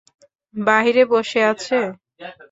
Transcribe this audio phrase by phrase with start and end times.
[0.55, 1.77] বাহিরে বসে আছে?